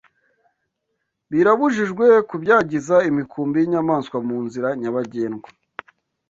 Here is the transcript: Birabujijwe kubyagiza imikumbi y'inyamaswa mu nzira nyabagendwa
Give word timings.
Birabujijwe 1.31 2.05
kubyagiza 2.29 2.95
imikumbi 3.09 3.55
y'inyamaswa 3.59 4.17
mu 4.27 4.37
nzira 4.45 4.67
nyabagendwa 4.81 5.49